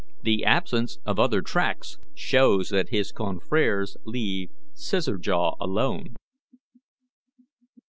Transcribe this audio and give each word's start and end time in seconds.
The 0.23 0.43
absence 0.43 0.97
of 1.05 1.19
other 1.19 1.43
tracks 1.43 1.99
shows 2.15 2.69
that 2.69 2.89
his 2.89 3.11
confreres 3.11 3.97
leave 4.03 4.49
'Scissor 4.73 5.19
jaw' 5.19 5.53
alone." 5.61 6.15